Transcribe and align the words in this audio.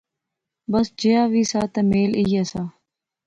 بس 0.71 0.87
جیا 0.99 1.21
وی 1.31 1.41
سا 1.51 1.61
تہ 1.73 1.81
میل 1.89 2.11
ایہہ 2.19 2.43
سا 2.51 2.63